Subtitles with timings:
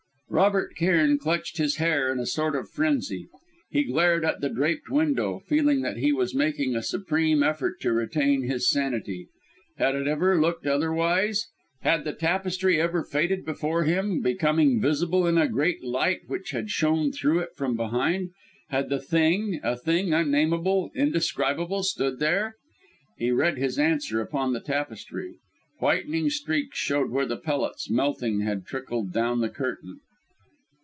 [0.33, 3.27] Robert Cairn clutched his hair in a sort of frenzy.
[3.69, 7.91] He glared at the draped window, feeling that he was making a supreme effort to
[7.91, 9.27] retain his sanity.
[9.77, 11.49] Had it ever looked otherwise?
[11.81, 16.69] Had the tapestry ever faded before him, becoming visible in a great light which had
[16.69, 18.29] shone through it from behind?
[18.69, 22.55] Had the Thing, a Thing unnameable, indescribable, stood there?
[23.17, 25.35] He read his answer upon the tapestry.
[25.79, 29.99] Whitening streaks showed where the pellets, melting, had trickled down the curtain!